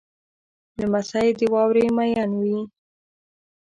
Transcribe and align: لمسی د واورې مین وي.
لمسی 0.79 1.29
د 1.39 1.41
واورې 1.53 1.85
مین 1.95 2.31
وي. 2.41 2.57